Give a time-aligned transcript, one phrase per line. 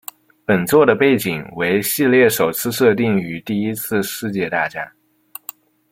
[0.45, 4.91] 本作的背景为系列首次设定于第一次世界大战。